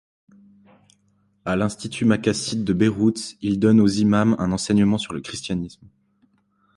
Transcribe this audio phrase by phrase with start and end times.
[1.45, 5.87] À l'Institut Maqasid de Beyrouth il donne aux imams un enseignement sur le christianisme.